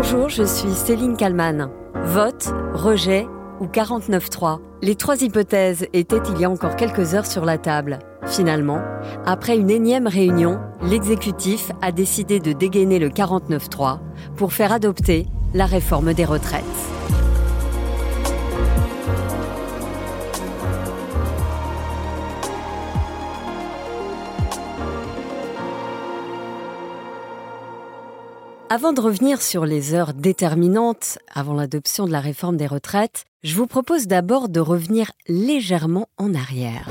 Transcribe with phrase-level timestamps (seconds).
[0.00, 1.70] Bonjour, je suis Céline Kalman.
[2.04, 3.26] Vote, rejet
[3.58, 7.98] ou 49-3 Les trois hypothèses étaient il y a encore quelques heures sur la table.
[8.24, 8.80] Finalement,
[9.26, 13.98] après une énième réunion, l'exécutif a décidé de dégainer le 49-3
[14.36, 16.62] pour faire adopter la réforme des retraites.
[28.70, 33.56] Avant de revenir sur les heures déterminantes avant l'adoption de la réforme des retraites, je
[33.56, 36.86] vous propose d'abord de revenir légèrement en arrière.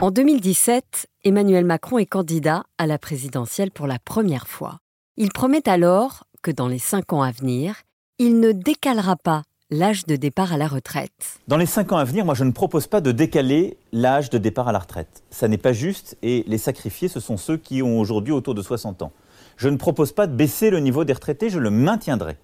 [0.00, 4.78] En 2017, Emmanuel Macron est candidat à la présidentielle pour la première fois.
[5.16, 7.82] Il promet alors que dans les cinq ans à venir,
[8.18, 11.40] il ne décalera pas l'âge de départ à la retraite.
[11.46, 14.38] Dans les cinq ans à venir, moi je ne propose pas de décaler l'âge de
[14.38, 15.22] départ à la retraite.
[15.30, 18.62] Ça n'est pas juste et les sacrifiés, ce sont ceux qui ont aujourd'hui autour de
[18.62, 19.12] 60 ans.
[19.56, 22.36] Je ne propose pas de baisser le niveau des retraités, je le maintiendrai.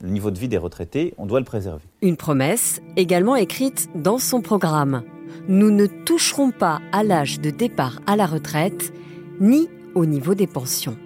[0.00, 1.82] Le niveau de vie des retraités, on doit le préserver.
[2.02, 5.02] Une promesse également écrite dans son programme.
[5.48, 8.92] Nous ne toucherons pas à l'âge de départ à la retraite,
[9.40, 10.96] ni au niveau des pensions.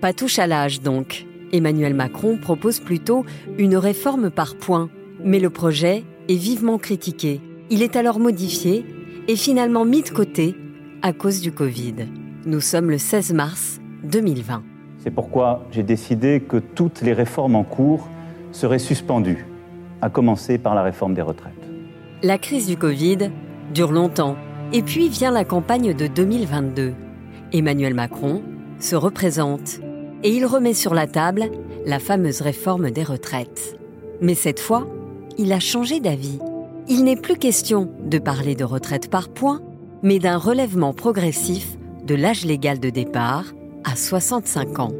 [0.00, 1.26] Pas touche à l'âge donc.
[1.52, 3.24] Emmanuel Macron propose plutôt
[3.58, 4.88] une réforme par points.
[5.24, 7.40] Mais le projet est vivement critiqué.
[7.70, 8.84] Il est alors modifié
[9.28, 10.56] et finalement mis de côté
[11.00, 11.94] à cause du Covid.
[12.44, 14.62] Nous sommes le 16 mars 2020.
[14.98, 18.08] C'est pourquoi j'ai décidé que toutes les réformes en cours
[18.50, 19.46] seraient suspendues,
[20.00, 21.52] à commencer par la réforme des retraites.
[22.22, 23.30] La crise du Covid
[23.72, 24.36] dure longtemps
[24.72, 26.94] et puis vient la campagne de 2022.
[27.52, 28.42] Emmanuel Macron
[28.78, 29.80] se représente
[30.22, 31.44] et il remet sur la table
[31.86, 33.76] la fameuse réforme des retraites.
[34.20, 34.86] Mais cette fois,
[35.38, 36.38] il a changé d'avis.
[36.88, 39.60] Il n'est plus question de parler de retraite par points,
[40.02, 43.44] mais d'un relèvement progressif de l'âge légal de départ
[43.84, 44.92] à 65 ans.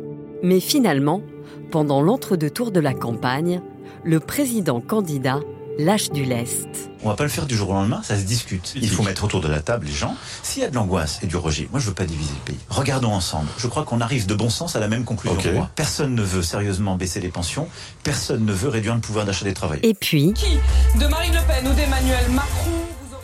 [0.43, 1.23] Mais finalement,
[1.71, 3.61] pendant l'entre-deux-tours de la campagne,
[4.05, 5.41] le président candidat
[5.79, 6.69] lâche du lest.
[7.03, 8.73] On va pas le faire du jour au lendemain, ça se discute.
[8.77, 10.15] Il faut mettre autour de la table les gens.
[10.43, 12.61] S'il y a de l'angoisse et du rejet, moi je veux pas diviser le pays.
[12.69, 13.49] Regardons ensemble.
[13.59, 15.69] Je crois qu'on arrive de bon sens à la même conclusion.
[15.75, 17.69] Personne ne veut sérieusement baisser les pensions.
[18.03, 19.85] Personne ne veut réduire le pouvoir d'achat des travailleurs.
[19.85, 20.59] Et puis, Qui
[20.99, 22.71] De Marine Le Pen ou d'Emmanuel Macron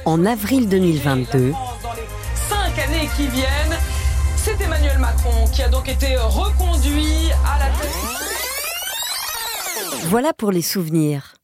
[0.04, 2.02] en avril 2022, Dans les
[2.48, 3.76] cinq années qui viennent,
[4.36, 7.90] c'est Emmanuel Macron qui a donc été reconduit à la tête.
[10.06, 11.34] voilà pour les souvenirs.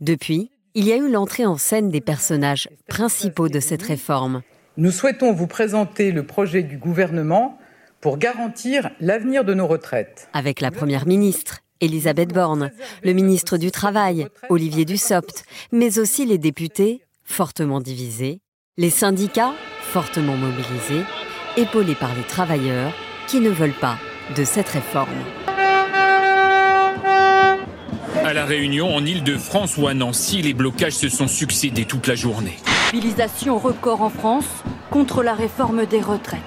[0.00, 4.42] Depuis, il y a eu l'entrée en scène des personnages principaux de cette réforme.
[4.76, 7.58] Nous souhaitons vous présenter le projet du gouvernement
[8.00, 10.28] pour garantir l'avenir de nos retraites.
[10.32, 12.72] avec la Première ministre, Elisabeth Borne,
[13.04, 18.40] le ministre du Travail, Olivier Dussopt, mais aussi les députés, fortement divisés,
[18.76, 21.04] les syndicats, fortement mobilisés,
[21.56, 22.92] épaulés par les travailleurs
[23.28, 23.96] qui ne veulent pas
[24.36, 25.08] de cette réforme.
[28.24, 32.14] À La Réunion, en Ile-de-France ou à Nancy, les blocages se sont succédés toute la
[32.14, 32.56] journée.
[32.94, 34.46] Mobilisation record en France
[34.90, 36.40] contre la réforme des retraites.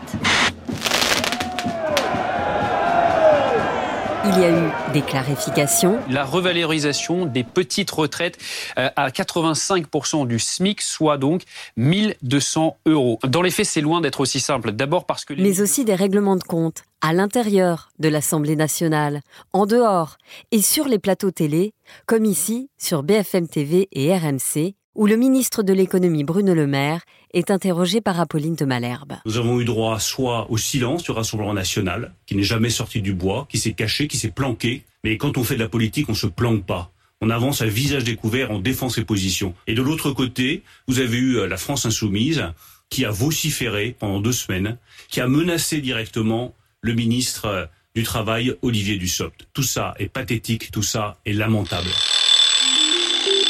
[4.29, 8.37] Il y a eu des clarifications, la revalorisation des petites retraites
[8.77, 11.43] euh, à 85% du SMIC, soit donc
[11.77, 13.19] 1200 euros.
[13.25, 14.73] Dans les faits, c'est loin d'être aussi simple.
[14.73, 15.43] D'abord parce que les...
[15.43, 19.21] mais aussi des règlements de compte à l'intérieur de l'Assemblée nationale,
[19.53, 20.17] en dehors
[20.51, 21.73] et sur les plateaux télé,
[22.05, 27.01] comme ici sur BFM TV et RMC, où le ministre de l'économie Bruno Le Maire
[27.31, 29.13] est interrogé par Apolline de Malherbe.
[29.25, 33.13] Nous avons eu droit soit au silence du Rassemblement national, qui n'est jamais sorti du
[33.13, 34.83] bois, qui s'est caché, qui s'est planqué.
[35.03, 36.91] Mais quand on fait de la politique, on se planque pas.
[37.21, 39.53] On avance à visage découvert, on défend ses positions.
[39.67, 42.43] Et de l'autre côté, vous avez eu euh, la France insoumise,
[42.89, 44.77] qui a vociféré pendant deux semaines,
[45.09, 49.47] qui a menacé directement le ministre euh, du Travail, Olivier Dussopt.
[49.53, 51.89] Tout ça est pathétique, tout ça est lamentable.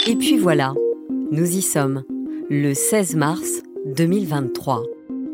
[0.08, 0.74] Et puis voilà,
[1.32, 2.04] nous y sommes,
[2.50, 4.84] le 16 mars 2023.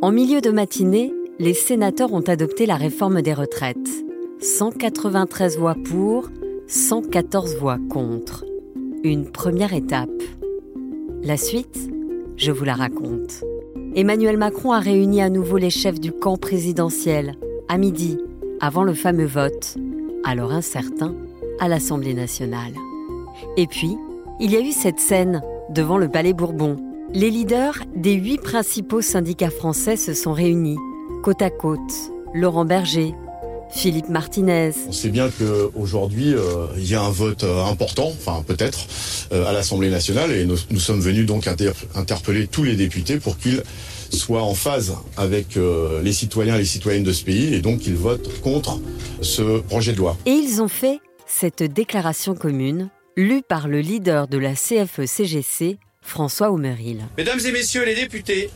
[0.02, 3.78] En milieu de matinée, les sénateurs ont adopté la réforme des retraites.
[4.40, 6.30] 193 voix pour,
[6.68, 8.44] 114 voix contre.
[9.04, 10.10] Une première étape.
[11.22, 11.90] La suite,
[12.38, 13.44] je vous la raconte.
[13.96, 17.36] Emmanuel Macron a réuni à nouveau les chefs du camp présidentiel,
[17.70, 18.18] à midi,
[18.60, 19.76] avant le fameux vote,
[20.24, 21.16] alors incertain,
[21.60, 22.74] à l'Assemblée nationale.
[23.58, 23.96] Et puis,
[24.40, 26.78] il y a eu cette scène devant le Palais Bourbon.
[27.14, 30.78] Les leaders des huit principaux syndicats français se sont réunis,
[31.24, 31.80] côte à côte.
[32.34, 33.14] Laurent Berger,
[33.70, 38.44] Philippe Martinez, On sait bien qu'aujourd'hui, euh, il y a un vote euh, important, enfin
[38.46, 38.80] peut-être,
[39.32, 43.18] euh, à l'Assemblée nationale et nous, nous sommes venus donc inter- interpeller tous les députés
[43.18, 43.62] pour qu'ils
[44.12, 45.58] soit en phase avec
[46.04, 48.80] les citoyens et les citoyennes de ce pays et donc ils votent contre
[49.22, 50.18] ce projet de loi.
[50.28, 56.52] Et ils ont fait cette déclaration commune lue par le leader de la CFE-CGC, François
[56.52, 57.04] Aumeril.
[57.18, 58.50] Mesdames et messieurs les députés,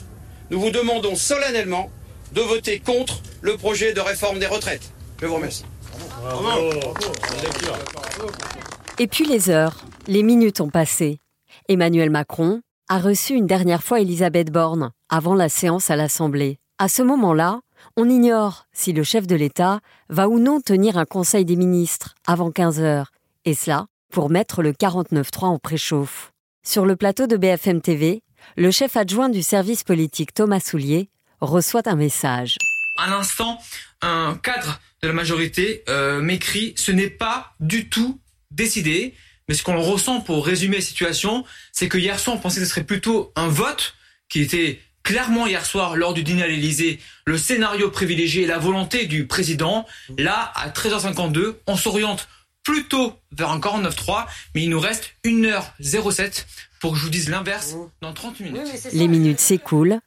[0.50, 1.92] nous vous demandons solennellement
[2.34, 4.92] de voter contre le projet de réforme des retraites.
[5.22, 5.66] Je vous remercie.
[9.00, 11.20] Et puis les heures, les minutes ont passé.
[11.70, 16.60] Emmanuel Macron a reçu une dernière fois Elisabeth Borne avant la séance à l'Assemblée.
[16.78, 17.62] À ce moment-là,
[17.96, 22.16] on ignore si le chef de l'État va ou non tenir un conseil des ministres
[22.26, 23.12] avant 15 heures,
[23.46, 26.32] et cela pour mettre le 49-3 en préchauffe.
[26.66, 28.22] Sur le plateau de BFM TV,
[28.56, 31.10] le chef adjoint du service politique Thomas Soulier
[31.42, 32.58] reçoit un message.
[32.98, 33.60] À l'instant,
[34.02, 38.20] un cadre de la majorité euh, m'écrit ce n'est pas du tout
[38.52, 39.14] décidé,
[39.48, 42.66] mais ce qu'on ressent pour résumer la situation, c'est que hier soir on pensait que
[42.66, 43.96] ce serait plutôt un vote
[44.30, 48.58] qui était clairement hier soir lors du dîner à l'Elysée le scénario privilégié et la
[48.58, 49.86] volonté du président.
[50.18, 52.28] Là, à 13h52, on s'oriente
[52.68, 56.46] plutôt vers un 49-3, mais il nous reste 1h07
[56.82, 58.68] pour que je vous dise l'inverse dans 30 minutes.
[58.92, 60.02] Les minutes s'écoulent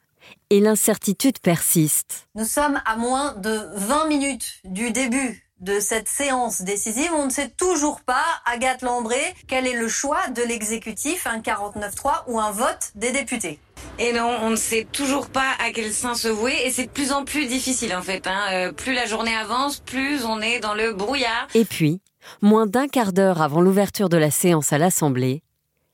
[0.51, 2.27] et l'incertitude persiste.
[2.35, 7.09] Nous sommes à moins de 20 minutes du début de cette séance décisive.
[7.15, 12.25] On ne sait toujours pas, Agathe Lambré, quel est le choix de l'exécutif, un 49-3
[12.27, 13.59] ou un vote des députés?
[13.97, 16.91] Et non, on ne sait toujours pas à quel sein se vouer et c'est de
[16.91, 18.27] plus en plus difficile en fait.
[18.27, 18.39] Hein.
[18.51, 21.47] Euh, plus la journée avance, plus on est dans le brouillard.
[21.55, 22.01] Et puis,
[22.41, 25.43] moins d'un quart d'heure avant l'ouverture de la séance à l'Assemblée,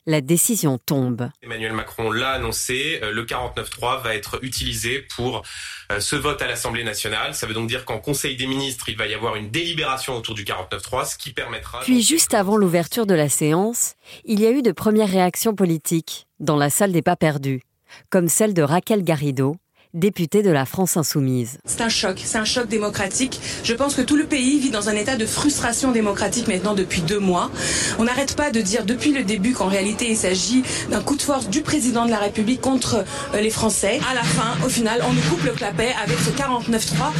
[0.07, 1.29] la décision tombe.
[1.43, 5.43] Emmanuel Macron l'a annoncé, euh, le 49.3 va être utilisé pour
[5.91, 7.35] euh, ce vote à l'Assemblée nationale.
[7.35, 10.33] Ça veut donc dire qu'en Conseil des ministres, il va y avoir une délibération autour
[10.33, 11.81] du 49.3, ce qui permettra...
[11.81, 16.27] Puis juste avant l'ouverture de la séance, il y a eu de premières réactions politiques
[16.39, 17.61] dans la salle des pas perdus,
[18.09, 19.57] comme celle de Raquel Garrido,
[19.97, 21.57] député de la France insoumise.
[21.65, 23.39] C'est un choc, c'est un choc démocratique.
[23.63, 27.01] Je pense que tout le pays vit dans un état de frustration démocratique maintenant depuis
[27.01, 27.49] deux mois.
[27.97, 31.21] On n'arrête pas de dire depuis le début qu'en réalité il s'agit d'un coup de
[31.21, 33.03] force du président de la République contre
[33.33, 33.99] euh, les Français.
[34.09, 37.11] À la fin, au final, on nous coupe le clapet avec ce 49-3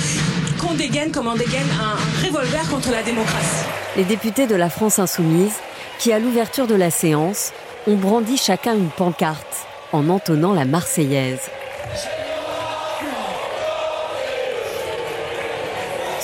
[0.60, 3.66] qu'on dégaine comme on dégaine un revolver contre la démocratie.
[3.96, 5.54] Les députés de la France insoumise,
[6.00, 7.52] qui à l'ouverture de la séance,
[7.88, 11.40] ont brandi chacun une pancarte en entonnant la Marseillaise.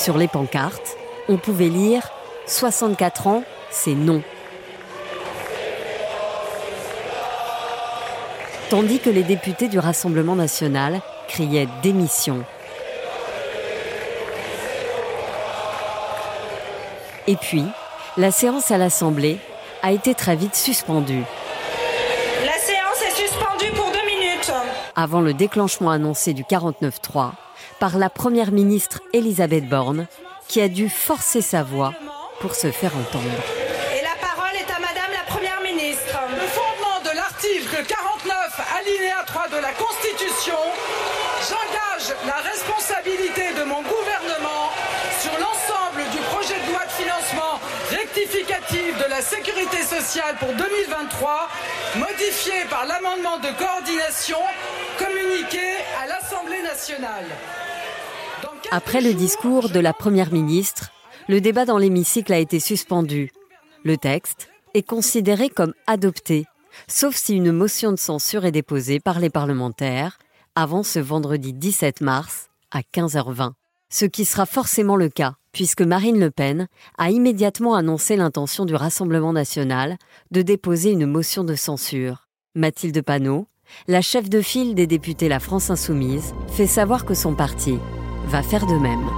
[0.03, 0.97] Sur les pancartes,
[1.29, 2.09] on pouvait lire
[2.45, 4.21] 64 ans, c'est non.
[8.69, 12.43] Tandis que les députés du Rassemblement national criaient démission.
[17.27, 17.63] Et puis,
[18.17, 19.39] la séance à l'Assemblée
[19.83, 21.23] a été très vite suspendue.
[22.45, 24.51] La séance est suspendue pour deux minutes.
[24.97, 27.31] Avant le déclenchement annoncé du 49-3,
[27.79, 30.07] par la Première ministre Elisabeth Borne,
[30.47, 31.93] qui a dû forcer sa voix
[32.39, 33.39] pour se faire entendre.
[33.95, 36.17] Et la parole est à Madame la Première ministre.
[36.29, 40.59] Le fondement de l'article 49, alinéa 3 de la Constitution,
[41.41, 44.71] j'engage la responsabilité de mon gouvernement
[45.21, 47.59] sur l'ensemble du projet de loi de financement
[47.89, 51.49] rectificatif de la sécurité sociale pour 2023,
[51.95, 54.39] modifié par l'amendement de coordination
[56.73, 57.25] nationale.
[58.71, 60.89] Après le discours de la Première ministre,
[61.29, 63.31] le débat dans l'hémicycle a été suspendu.
[63.83, 66.45] Le texte est considéré comme adopté,
[66.87, 70.17] sauf si une motion de censure est déposée par les parlementaires
[70.55, 73.51] avant ce vendredi 17 mars à 15h20.
[73.91, 76.67] Ce qui sera forcément le cas, puisque Marine Le Pen
[76.97, 79.97] a immédiatement annoncé l'intention du Rassemblement national
[80.31, 82.27] de déposer une motion de censure.
[82.55, 83.45] Mathilde Panot,
[83.87, 87.77] la chef de file des députés La France Insoumise, fait savoir que son parti
[88.27, 89.09] va faire de même.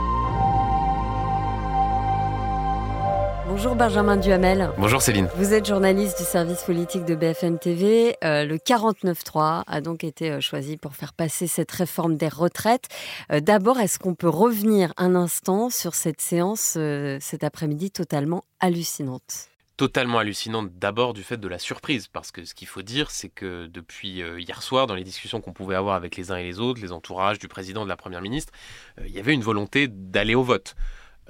[3.55, 4.69] Bonjour Benjamin Duhamel.
[4.77, 5.29] Bonjour Céline.
[5.37, 8.17] Vous êtes journaliste du service politique de BFM TV.
[8.21, 12.89] Euh, le 49.3 a donc été euh, choisi pour faire passer cette réforme des retraites.
[13.31, 16.77] Euh, d'abord, est-ce qu'on peut revenir un instant sur cette séance
[17.21, 19.54] cet après-midi totalement hallucinante?
[19.77, 23.29] Totalement hallucinante d'abord du fait de la surprise, parce que ce qu'il faut dire, c'est
[23.29, 26.43] que depuis euh, hier soir, dans les discussions qu'on pouvait avoir avec les uns et
[26.43, 28.53] les autres, les entourages du président, de la première ministre,
[28.99, 30.75] euh, il y avait une volonté d'aller au vote.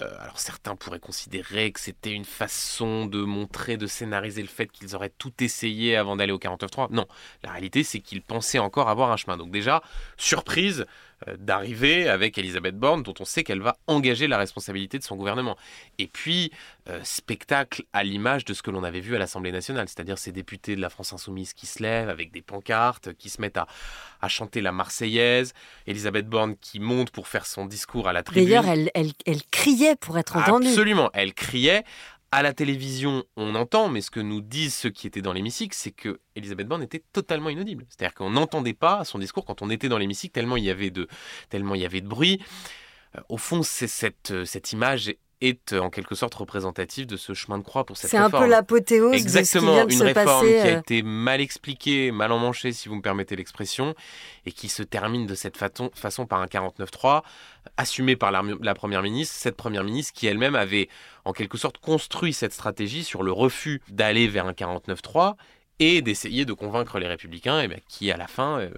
[0.02, 4.68] Euh, alors certains pourraient considérer que c'était une façon de montrer, de scénariser le fait
[4.68, 6.92] qu'ils auraient tout essayé avant d'aller au 49.3.
[6.92, 7.08] Non,
[7.44, 9.38] la réalité c'est qu'ils pensaient encore avoir un chemin.
[9.38, 9.82] Donc déjà,
[10.18, 10.86] surprise,
[11.38, 15.58] d'arriver avec Elisabeth Borne, dont on sait qu'elle va engager la responsabilité de son gouvernement.
[15.98, 16.52] Et puis,
[16.90, 20.32] euh, spectacle à l'image de ce que l'on avait vu à l'Assemblée nationale, c'est-à-dire ces
[20.32, 23.68] députés de la France insoumise qui se lèvent avec des pancartes, qui se mettent à,
[24.22, 25.54] à chanter la Marseillaise,
[25.88, 28.46] Elisabeth Borne qui monte pour faire son discours à la tribune.
[28.46, 30.68] D'ailleurs, elle, elle, elle criait pour être entendue.
[30.68, 31.84] Absolument, elle criait.
[32.36, 35.74] À la télévision, on entend, mais ce que nous disent ceux qui étaient dans l'hémicycle,
[35.74, 37.86] c'est que Elisabeth Borne était totalement inaudible.
[37.88, 40.90] C'est-à-dire qu'on n'entendait pas son discours quand on était dans l'hémicycle, tellement il y avait
[40.90, 41.08] de,
[41.50, 42.42] tellement il y avait de bruit.
[43.18, 47.34] Euh, au fond, c'est cette, euh, cette image est en quelque sorte représentative de ce
[47.34, 48.44] chemin de croix pour cette C'est réforme.
[48.44, 50.76] un peu l'apothéose de ce qui Exactement, vient de une se réforme passer, qui a
[50.76, 50.80] euh.
[50.80, 53.96] été mal expliquée, mal emmanchée, si vous me permettez l'expression,
[54.46, 57.22] et qui se termine de cette façon, façon par un 49-3,
[57.78, 60.90] assumé par la, la Première ministre, cette Première ministre qui elle-même avait
[61.26, 65.36] en quelque sorte construit cette stratégie sur le refus d'aller vers un 49-3
[65.80, 68.70] et d'essayer de convaincre les républicains, et bien, qui à la fin euh,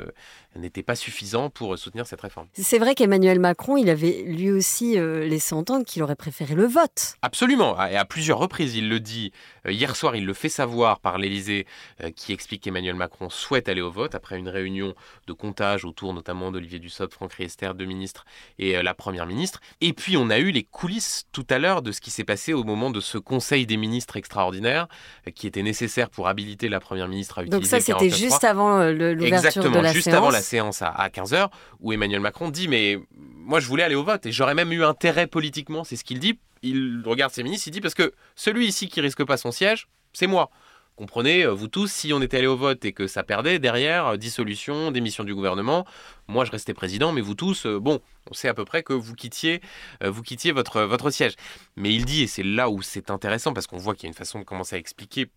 [0.56, 2.48] n'était pas suffisant pour soutenir cette réforme.
[2.54, 6.66] C'est vrai qu'Emmanuel Macron, il avait lui aussi euh, laissé entendre qu'il aurait préféré le
[6.66, 7.16] vote.
[7.22, 9.32] Absolument, et à plusieurs reprises, il le dit.
[9.68, 11.66] Euh, hier soir, il le fait savoir par l'Élysée,
[12.04, 14.94] euh, qui explique qu'Emmanuel Macron souhaite aller au vote après une réunion
[15.28, 18.26] de comptage autour notamment d'Olivier Dussopt, Franck Riester, deux ministres
[18.60, 19.60] et euh, la première ministre.
[19.82, 22.54] Et puis, on a eu les coulisses tout à l'heure de ce qui s'est passé
[22.54, 24.88] au moment de ce Conseil des ministres extraordinaire,
[25.36, 28.18] qui était nécessaire pour habiliter la première ministre à utiliser Donc ça, c'était 49.3.
[28.18, 30.18] juste avant l'ouverture de la juste séance.
[30.18, 33.96] avant la séance à, à 15h, où Emmanuel Macron dit Mais moi, je voulais aller
[33.96, 36.40] au vote et j'aurais même eu intérêt politiquement, c'est ce qu'il dit.
[36.70, 39.88] Il regarde ses ministres, il dit Parce que celui ici qui risque pas son siège,
[40.14, 40.50] c'est moi.
[40.98, 44.08] Comprenez, euh, vous tous, si on était allé au vote et que ça perdait, derrière,
[44.08, 45.86] euh, dissolution, démission du gouvernement,
[46.28, 48.94] moi je restais président, mais vous tous, euh, bon, on sait à peu près que
[48.94, 49.62] vous quittiez,
[50.04, 51.36] vous quittiez votre, votre siège.
[51.76, 54.10] Mais il dit, et c'est là où c'est intéressant, parce qu'on voit qu'il y a
[54.10, 55.28] une façon de commencer à expliquer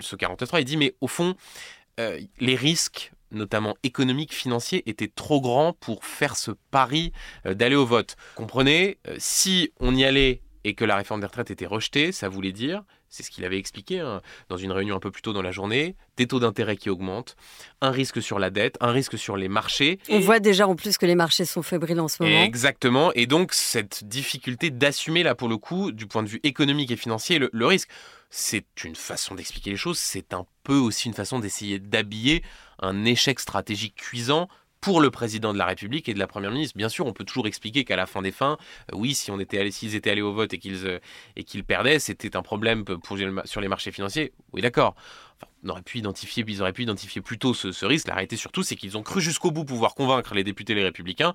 [0.00, 1.36] ce 49.3, il dit, mais au fond,
[1.98, 7.12] les risques, notamment économiques, financiers, étaient trop grands pour faire ce pari
[7.44, 8.16] d'aller au vote.
[8.34, 12.52] Comprenez, si on y allait et que la réforme des retraites était rejetée, ça voulait
[12.52, 15.42] dire, c'est ce qu'il avait expliqué hein, dans une réunion un peu plus tôt dans
[15.42, 17.36] la journée, des taux d'intérêt qui augmentent,
[17.80, 19.98] un risque sur la dette, un risque sur les marchés.
[20.08, 22.42] On voit déjà en plus que les marchés sont fébriles en ce moment.
[22.42, 23.12] Exactement.
[23.14, 26.96] Et donc, cette difficulté d'assumer, là, pour le coup, du point de vue économique et
[26.96, 27.90] financier, le, le risque,
[28.30, 29.98] c'est une façon d'expliquer les choses.
[29.98, 32.42] C'est un peu aussi une façon d'essayer d'habiller
[32.78, 34.48] un échec stratégique cuisant
[34.82, 36.76] pour le président de la République et de la Première ministre.
[36.76, 38.58] Bien sûr, on peut toujours expliquer qu'à la fin des fins,
[38.92, 42.00] euh, oui, si on était allé, s'ils étaient allés au vote et qu'ils euh, perdaient,
[42.00, 44.32] c'était un problème pour, sur les marchés financiers.
[44.52, 44.94] Oui, d'accord.
[45.64, 48.08] On aurait pu identifier, ils auraient pu identifier plus tôt ce, risque.
[48.08, 51.32] La réalité surtout, c'est qu'ils ont cru jusqu'au bout pouvoir convaincre les députés les républicains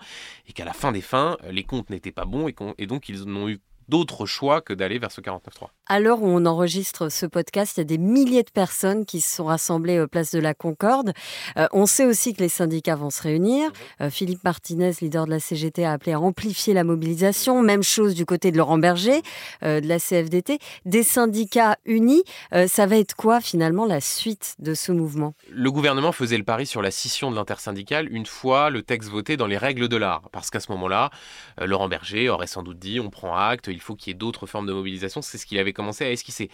[0.48, 3.08] et qu'à la fin des fins, euh, les comptes n'étaient pas bons et, et donc
[3.08, 5.68] ils n'ont eu d'autre choix que d'aller vers ce 49.3.
[5.88, 9.22] À l'heure où on enregistre ce podcast, il y a des milliers de personnes qui
[9.22, 11.14] se sont rassemblées au place de la Concorde.
[11.58, 13.72] Euh, on sait aussi que les syndicats vont se réunir.
[14.02, 17.62] Euh, Philippe Martinez, leader de la CGT, a appelé à amplifier la mobilisation.
[17.62, 19.22] Même chose du côté de Laurent Berger,
[19.64, 20.60] euh, de la CFDT.
[20.86, 22.24] Des syndicats unis.
[22.54, 25.34] Euh, ça va être quoi finalement la suite de ce mouvement?
[25.50, 29.38] Le gouvernement faisait le pari sur la scission de l'intersyndicale une fois le texte voté
[29.38, 30.30] dans les règles de l'art.
[30.32, 31.10] Parce qu'à ce moment-là,
[31.62, 34.18] euh, Laurent Berger aurait sans doute dit on prend acte, il faut qu'il y ait
[34.18, 35.22] d'autres formes de mobilisation.
[35.22, 36.50] C'est ce qu'il avait commencé à esquisser.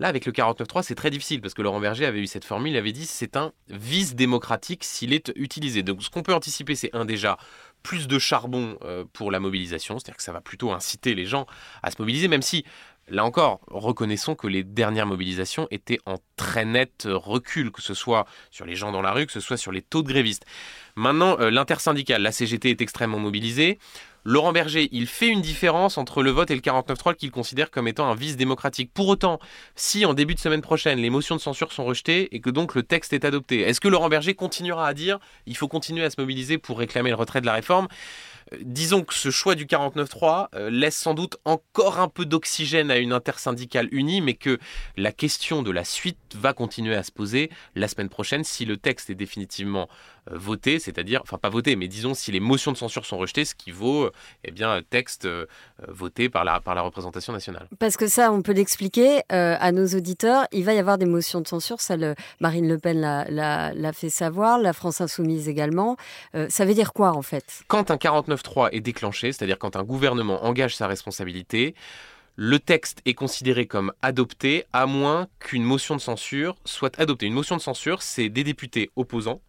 [0.00, 2.72] Là, avec le 49.3, c'est très difficile parce que Laurent Berger avait eu cette formule,
[2.72, 5.82] il avait dit c'est un vice démocratique s'il est utilisé.
[5.82, 7.38] Donc ce qu'on peut anticiper, c'est un déjà
[7.82, 11.46] plus de charbon euh, pour la mobilisation, c'est-à-dire que ça va plutôt inciter les gens
[11.82, 12.64] à se mobiliser, même si
[13.08, 18.26] Là encore, reconnaissons que les dernières mobilisations étaient en très net recul, que ce soit
[18.50, 20.46] sur les gens dans la rue, que ce soit sur les taux de grévistes.
[20.96, 23.78] Maintenant, euh, l'intersyndicale, la CGT est extrêmement mobilisée.
[24.26, 27.86] Laurent Berger, il fait une différence entre le vote et le 49.3 qu'il considère comme
[27.86, 28.90] étant un vice démocratique.
[28.94, 29.38] Pour autant,
[29.74, 32.74] si en début de semaine prochaine, les motions de censure sont rejetées et que donc
[32.74, 36.08] le texte est adopté, est-ce que Laurent Berger continuera à dire il faut continuer à
[36.08, 37.86] se mobiliser pour réclamer le retrait de la réforme?
[38.60, 42.98] Disons que ce choix du 49.3 euh, laisse sans doute encore un peu d'oxygène à
[42.98, 44.58] une intersyndicale unie, mais que
[44.96, 48.76] la question de la suite va continuer à se poser la semaine prochaine si le
[48.76, 49.88] texte est définitivement
[50.30, 53.44] euh, voté, c'est-à-dire, enfin pas voté, mais disons si les motions de censure sont rejetées,
[53.44, 54.12] ce qui vaut euh,
[54.44, 55.46] eh bien, un texte euh,
[55.88, 57.68] voté par la, par la représentation nationale.
[57.78, 60.46] Parce que ça, on peut l'expliquer euh, à nos auditeurs.
[60.52, 61.80] Il va y avoir des motions de censure.
[61.80, 65.96] Ça, le, Marine Le Pen l'a- fait savoir, la France Insoumise également.
[66.34, 67.62] Euh, ça veut dire quoi en fait?
[67.68, 71.74] Quand un 49.3 est déclenché, c'est-à-dire quand un gouvernement engage sa responsabilité,
[72.36, 77.26] le texte est considéré comme adopté à moins qu'une motion de censure soit adoptée.
[77.26, 79.40] Une motion de censure, c'est des députés opposants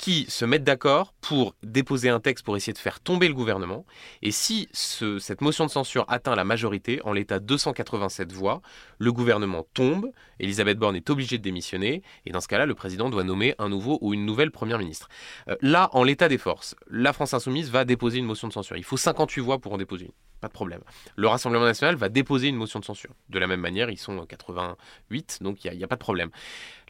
[0.00, 3.84] qui se mettent d'accord pour déposer un texte pour essayer de faire tomber le gouvernement.
[4.22, 8.62] Et si cette motion de censure atteint la majorité, en l'état 287 voix,
[8.98, 13.10] le gouvernement tombe, Elisabeth Borne est obligée de démissionner, et dans ce cas-là, le président
[13.10, 15.10] doit nommer un nouveau ou une nouvelle première ministre.
[15.48, 18.78] Euh, là, en l'état des forces, la France insoumise va déposer une motion de censure.
[18.78, 20.29] Il faut 58 voix pour en déposer une.
[20.40, 20.80] Pas de problème.
[21.16, 23.10] Le Rassemblement national va déposer une motion de censure.
[23.28, 26.30] De la même manière, ils sont 88, donc il n'y a, pas de problème.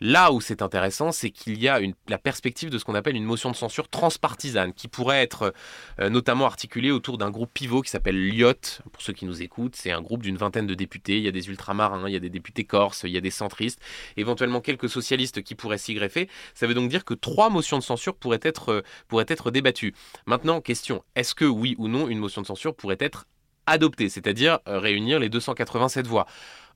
[0.00, 3.24] Là où c'est intéressant, c'est qu'il y a la perspective de ce qu'on appelle une
[3.24, 5.52] motion de censure transpartisane, qui pourrait être
[5.98, 8.54] euh, notamment articulée autour d'un groupe pivot qui s'appelle LIOT.
[8.92, 11.18] Pour ceux qui nous écoutent, c'est un groupe d'une vingtaine de députés.
[11.18, 13.30] Il y a des ultramarins, il y a des députés corses, il y a des
[13.30, 13.80] centristes,
[14.16, 16.28] éventuellement quelques socialistes qui pourraient s'y greffer.
[16.54, 19.94] Ça veut donc dire que trois motions de censure pourraient être, euh, pourraient être débattues.
[20.26, 23.26] Maintenant, question, est-ce que oui ou non une motion de censure pourrait être
[23.70, 26.26] adoptée, c'est-à-dire euh, réunir les 287 voix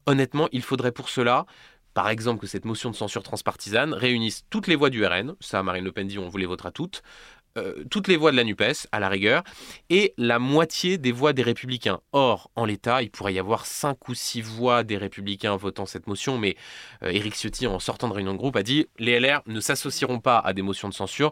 [0.06, 1.46] Honnêtement, il faudrait pour cela
[1.94, 5.62] par exemple, que cette motion de censure transpartisane réunisse toutes les voix du RN, ça
[5.62, 7.04] Marine Le Pen dit on vous les votera toutes,
[7.56, 9.44] euh, toutes les voix de la NUPES, à la rigueur,
[9.90, 12.00] et la moitié des voix des Républicains.
[12.10, 16.08] Or, en l'état, il pourrait y avoir 5 ou 6 voix des Républicains votant cette
[16.08, 16.56] motion, mais
[17.04, 20.18] euh, Éric Ciotti, en sortant de réunion de groupe, a dit les LR ne s'associeront
[20.18, 21.30] pas à des motions de censure.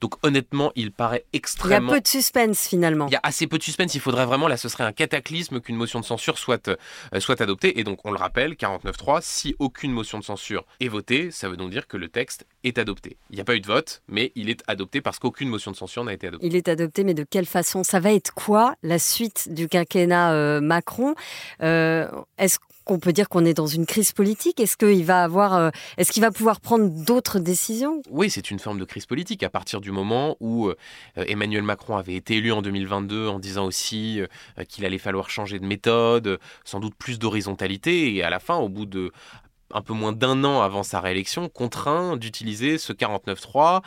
[0.00, 1.88] Donc honnêtement, il paraît extrêmement...
[1.88, 3.06] Il y a peu de suspense finalement.
[3.08, 3.94] Il y a assez peu de suspense.
[3.94, 6.76] Il faudrait vraiment, là, ce serait un cataclysme qu'une motion de censure soit, euh,
[7.20, 7.78] soit adoptée.
[7.78, 11.56] Et donc, on le rappelle, 49.3, si aucune motion de censure est votée, ça veut
[11.56, 13.16] donc dire que le texte est adopté.
[13.30, 15.76] Il n'y a pas eu de vote, mais il est adopté parce qu'aucune motion de
[15.76, 16.46] censure n'a été adoptée.
[16.46, 17.84] Il est adopté, mais de quelle façon?
[17.84, 21.14] Ça va être quoi la suite du quinquennat euh, Macron?
[21.62, 24.60] Euh, Est-ce qu'on peut dire qu'on est dans une crise politique.
[24.60, 28.00] Est-ce qu'il va avoir, euh, est-ce qu'il va pouvoir prendre d'autres décisions?
[28.10, 29.42] Oui, c'est une forme de crise politique.
[29.42, 30.76] À partir du moment où euh,
[31.16, 35.58] Emmanuel Macron avait été élu en 2022 en disant aussi euh, qu'il allait falloir changer
[35.58, 39.12] de méthode, sans doute plus d'horizontalité, et à la fin, au bout de
[39.72, 43.82] un peu moins d'un an avant sa réélection, contraint d'utiliser ce 49-3,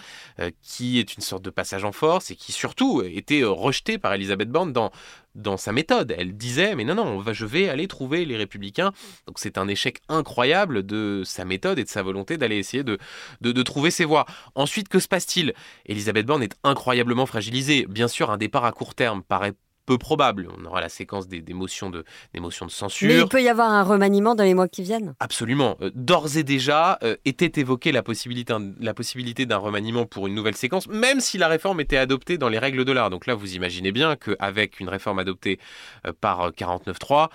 [0.61, 4.49] qui est une sorte de passage en force et qui surtout était rejeté par Elisabeth
[4.49, 4.91] Borne dans
[5.35, 6.13] dans sa méthode.
[6.17, 8.91] Elle disait, mais non, non, on va, je vais aller trouver les républicains.
[9.27, 12.97] Donc c'est un échec incroyable de sa méthode et de sa volonté d'aller essayer de,
[13.41, 14.25] de, de, trouver ses voies.
[14.55, 15.53] Ensuite, que se passe-t-il?
[15.85, 17.85] Elisabeth Borne est incroyablement fragilisée.
[17.87, 19.53] Bien sûr, un départ à court terme paraît
[19.89, 20.47] peu probable.
[20.55, 22.05] On aura la séquence des, motions, de,
[22.35, 23.07] des motions de censure.
[23.07, 25.77] Mais il peut y avoir un remaniement dans les mois qui viennent Absolument.
[25.81, 30.35] Euh, d'ores et déjà, euh, était évoquée la possibilité, la possibilité d'un remaniement pour une
[30.35, 33.09] nouvelle séquence, même si la réforme était adoptée dans les règles de l'art.
[33.09, 35.59] Donc là, vous imaginez bien qu'avec une réforme adoptée
[36.05, 37.29] euh, par 49.3,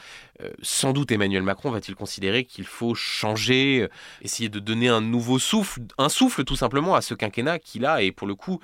[0.62, 3.88] sans doute Emmanuel Macron va-t-il considérer qu'il faut changer,
[4.20, 8.02] essayer de donner un nouveau souffle, un souffle tout simplement à ce quinquennat qu'il a,
[8.02, 8.58] et pour le coup,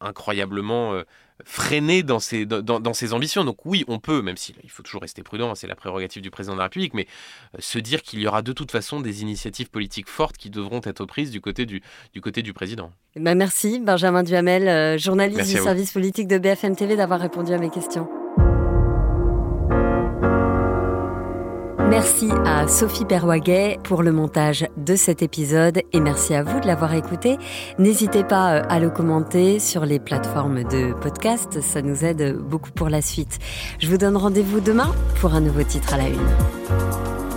[0.00, 1.02] incroyablement
[1.44, 3.44] freiner dans ses, dans, ses ambitions.
[3.44, 6.22] Donc oui, on peut, même s'il il faut toujours rester prudent, hein, c'est la prérogative
[6.22, 7.06] du président de la République, mais
[7.54, 10.80] euh, se dire qu'il y aura de toute façon des initiatives politiques fortes qui devront
[10.84, 12.92] être prises du côté du, du, côté du président.
[13.16, 17.58] Ben merci Benjamin Duhamel, euh, journaliste du service politique de BFM TV, d'avoir répondu à
[17.58, 18.08] mes questions.
[21.94, 26.66] Merci à Sophie Perwaguet pour le montage de cet épisode et merci à vous de
[26.66, 27.38] l'avoir écouté.
[27.78, 32.72] N'hésitez pas euh, à le commenter sur les plateformes de podcast, ça nous aide beaucoup
[32.72, 33.38] pour la suite.
[33.78, 37.33] Je vous donne rendez-vous demain pour un nouveau titre à la une.